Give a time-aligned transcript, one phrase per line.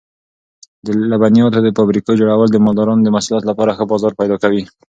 [0.85, 4.63] د لبنیاتو د فابریکو جوړول د مالدارانو د محصولاتو لپاره ښه بازار پیدا کوي.